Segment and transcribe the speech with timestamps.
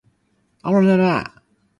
[0.03, 0.03] 流
[0.71, 1.27] 浮山金蠔